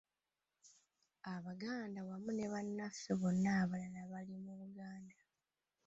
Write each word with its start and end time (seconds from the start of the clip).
Abaganda 1.33 1.99
wamu 2.07 2.31
ne 2.33 2.45
bannaffe 2.53 3.11
bonna 3.21 3.49
abalala 3.61 4.01
bali 4.11 4.35
mu 4.43 4.53
Buganda 4.59 5.17